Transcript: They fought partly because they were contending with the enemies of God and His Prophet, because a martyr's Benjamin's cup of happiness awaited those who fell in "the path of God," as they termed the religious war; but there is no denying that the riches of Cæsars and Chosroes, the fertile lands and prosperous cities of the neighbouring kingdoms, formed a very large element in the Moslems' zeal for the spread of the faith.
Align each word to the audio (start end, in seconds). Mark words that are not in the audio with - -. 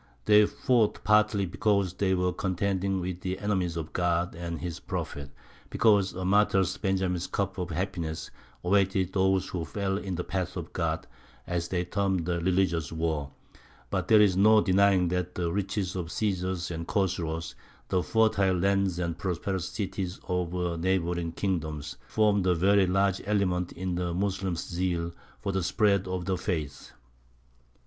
They 0.25 0.47
fought 0.47 1.03
partly 1.03 1.45
because 1.45 1.93
they 1.93 2.15
were 2.15 2.33
contending 2.33 2.99
with 2.99 3.21
the 3.21 3.37
enemies 3.37 3.77
of 3.77 3.93
God 3.93 4.33
and 4.33 4.59
His 4.59 4.79
Prophet, 4.79 5.29
because 5.69 6.13
a 6.13 6.25
martyr's 6.25 6.75
Benjamin's 6.77 7.27
cup 7.27 7.59
of 7.59 7.69
happiness 7.69 8.31
awaited 8.63 9.13
those 9.13 9.49
who 9.49 9.63
fell 9.63 9.99
in 9.99 10.15
"the 10.15 10.23
path 10.23 10.57
of 10.57 10.73
God," 10.73 11.05
as 11.45 11.67
they 11.67 11.85
termed 11.85 12.25
the 12.25 12.39
religious 12.39 12.91
war; 12.91 13.29
but 13.91 14.07
there 14.07 14.19
is 14.21 14.35
no 14.35 14.59
denying 14.59 15.09
that 15.09 15.35
the 15.35 15.53
riches 15.53 15.95
of 15.95 16.07
Cæsars 16.07 16.71
and 16.71 16.87
Chosroes, 16.87 17.53
the 17.89 18.01
fertile 18.01 18.57
lands 18.57 18.97
and 18.97 19.19
prosperous 19.19 19.69
cities 19.69 20.19
of 20.27 20.49
the 20.49 20.77
neighbouring 20.77 21.31
kingdoms, 21.31 21.97
formed 22.07 22.47
a 22.47 22.55
very 22.55 22.87
large 22.87 23.21
element 23.27 23.71
in 23.73 23.93
the 23.93 24.15
Moslems' 24.15 24.67
zeal 24.67 25.11
for 25.43 25.51
the 25.51 25.61
spread 25.61 26.07
of 26.07 26.25
the 26.25 26.39
faith. 26.39 26.91